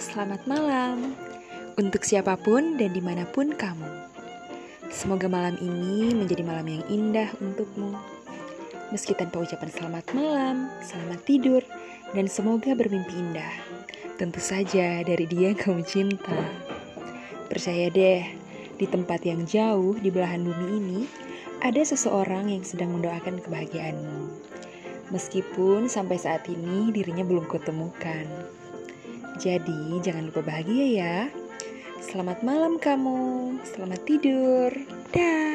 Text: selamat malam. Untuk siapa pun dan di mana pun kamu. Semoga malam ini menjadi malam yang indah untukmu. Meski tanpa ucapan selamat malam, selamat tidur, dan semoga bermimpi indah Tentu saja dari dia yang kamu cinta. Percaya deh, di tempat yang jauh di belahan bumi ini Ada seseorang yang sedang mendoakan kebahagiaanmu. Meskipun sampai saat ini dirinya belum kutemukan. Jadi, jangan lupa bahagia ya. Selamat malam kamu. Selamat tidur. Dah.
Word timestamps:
selamat 0.00 0.48
malam. 0.48 1.12
Untuk 1.76 2.00
siapa 2.00 2.32
pun 2.40 2.80
dan 2.80 2.96
di 2.96 3.04
mana 3.04 3.28
pun 3.28 3.52
kamu. 3.52 4.08
Semoga 4.88 5.28
malam 5.28 5.60
ini 5.60 6.16
menjadi 6.16 6.40
malam 6.40 6.64
yang 6.64 6.80
indah 6.88 7.28
untukmu. 7.44 7.92
Meski 8.88 9.12
tanpa 9.12 9.44
ucapan 9.44 9.68
selamat 9.68 10.04
malam, 10.16 10.72
selamat 10.80 11.20
tidur, 11.28 11.60
dan 12.16 12.24
semoga 12.24 12.72
bermimpi 12.72 13.12
indah 13.20 13.52
Tentu 14.16 14.40
saja 14.40 15.04
dari 15.04 15.28
dia 15.28 15.52
yang 15.52 15.60
kamu 15.60 15.84
cinta. 15.84 16.40
Percaya 17.52 17.92
deh, 17.92 18.24
di 18.80 18.86
tempat 18.88 19.28
yang 19.28 19.44
jauh 19.44 19.92
di 20.00 20.08
belahan 20.08 20.40
bumi 20.40 20.66
ini 20.72 21.00
Ada 21.60 21.92
seseorang 21.92 22.48
yang 22.48 22.64
sedang 22.64 22.96
mendoakan 22.96 23.44
kebahagiaanmu. 23.44 24.40
Meskipun 25.12 25.92
sampai 25.92 26.16
saat 26.16 26.48
ini 26.48 26.96
dirinya 26.96 27.28
belum 27.28 27.44
kutemukan. 27.44 28.24
Jadi, 29.38 29.98
jangan 30.02 30.30
lupa 30.30 30.46
bahagia 30.46 30.86
ya. 30.86 31.16
Selamat 31.98 32.42
malam 32.46 32.78
kamu. 32.78 33.58
Selamat 33.66 34.00
tidur. 34.06 34.70
Dah. 35.10 35.53